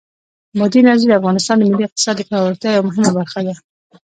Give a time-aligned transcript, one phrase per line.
[0.57, 3.53] بادي انرژي د افغانستان د ملي اقتصاد د پیاوړتیا یوه مهمه برخه ده.